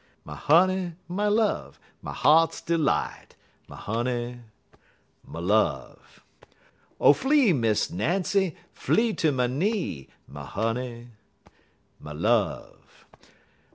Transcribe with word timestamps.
My 0.25 0.35
honey, 0.35 0.93
my 1.07 1.27
love, 1.27 1.79
my 2.01 2.11
heart's 2.13 2.59
delight 2.59 3.35
My 3.67 3.75
honey, 3.75 4.39
my 5.23 5.37
love!_ 5.39 5.99
_Oh, 6.99 7.15
flee, 7.15 7.53
Miss 7.53 7.91
Nancy, 7.91 8.55
flee 8.73 9.13
ter 9.13 9.31
my 9.31 9.45
knee, 9.45 10.07
My 10.27 10.43
honey, 10.43 11.09
my 11.99 12.13
love! 12.13 13.05